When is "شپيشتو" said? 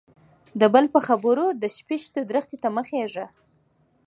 1.77-2.19